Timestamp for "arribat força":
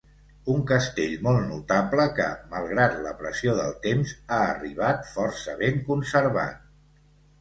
4.55-5.59